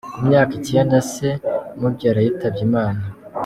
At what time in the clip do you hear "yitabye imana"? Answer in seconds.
2.25-3.01